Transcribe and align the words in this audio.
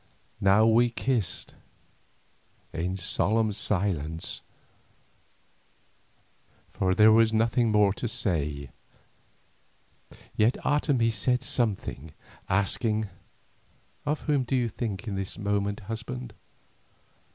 Now 0.39 0.65
we 0.65 0.89
kissed 0.89 1.53
in 2.73 2.97
solemn 2.97 3.53
silence, 3.53 4.41
for 6.73 6.95
there 6.95 7.11
was 7.11 7.31
nothing 7.31 7.69
more 7.71 7.93
to 7.93 8.07
say. 8.07 8.71
Yet 10.35 10.55
Otomie 10.65 11.11
said 11.11 11.43
something, 11.43 12.13
asking: 12.49 13.09
"Of 14.03 14.21
whom 14.21 14.41
do 14.41 14.55
you 14.55 14.69
think 14.69 15.07
in 15.07 15.13
this 15.15 15.37
moment, 15.37 15.81
husband? 15.81 16.33